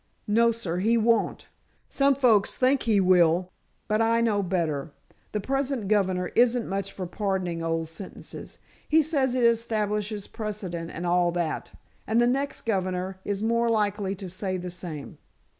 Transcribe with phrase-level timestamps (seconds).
[0.25, 1.47] "No, sir, he won't.
[1.87, 3.51] Some folks think he will,
[3.87, 4.93] but I know better.
[5.31, 11.31] The present governor isn't much for pardoning old sentences—he says it establishes precedent and all
[11.33, 11.73] that.
[12.07, 15.19] And the next governor is more than likely to say the same."